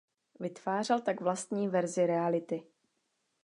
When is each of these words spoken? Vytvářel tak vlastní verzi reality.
Vytvářel 0.39 0.99
tak 1.01 1.21
vlastní 1.21 1.67
verzi 1.67 2.05
reality. 2.05 2.63